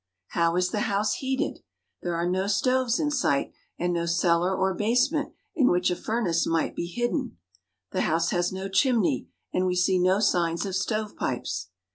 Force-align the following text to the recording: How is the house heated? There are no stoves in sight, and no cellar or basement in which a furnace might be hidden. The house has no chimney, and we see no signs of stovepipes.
How 0.29 0.55
is 0.55 0.71
the 0.71 0.79
house 0.89 1.13
heated? 1.17 1.59
There 2.01 2.15
are 2.15 2.27
no 2.27 2.47
stoves 2.47 2.99
in 2.99 3.11
sight, 3.11 3.53
and 3.77 3.93
no 3.93 4.07
cellar 4.07 4.57
or 4.57 4.73
basement 4.73 5.33
in 5.53 5.69
which 5.69 5.91
a 5.91 5.95
furnace 5.95 6.47
might 6.47 6.75
be 6.75 6.87
hidden. 6.87 7.37
The 7.91 8.01
house 8.01 8.31
has 8.31 8.51
no 8.51 8.67
chimney, 8.67 9.27
and 9.53 9.67
we 9.67 9.75
see 9.75 9.99
no 9.99 10.19
signs 10.19 10.65
of 10.65 10.75
stovepipes. 10.75 11.69